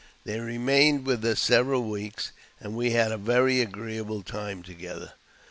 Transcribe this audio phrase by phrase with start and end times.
[0.23, 5.11] They remained with us several weeks, and we had a very agreeable time together.